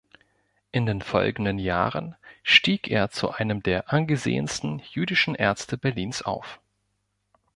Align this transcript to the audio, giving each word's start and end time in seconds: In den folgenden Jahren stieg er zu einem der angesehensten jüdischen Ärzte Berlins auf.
In 0.71 0.87
den 0.87 1.03
folgenden 1.03 1.59
Jahren 1.59 2.15
stieg 2.41 2.89
er 2.89 3.11
zu 3.11 3.29
einem 3.33 3.61
der 3.61 3.93
angesehensten 3.93 4.79
jüdischen 4.89 5.35
Ärzte 5.35 5.77
Berlins 5.77 6.23
auf. 6.23 6.59